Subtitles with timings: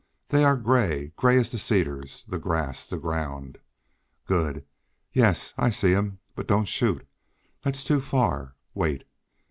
[0.29, 3.59] They are gray, gray as the cedars, the grass, the ground.
[4.25, 4.65] Good!
[5.13, 7.07] Yes, I see him, but don't shoot.
[7.61, 8.55] That's too far.
[8.73, 9.03] Wait.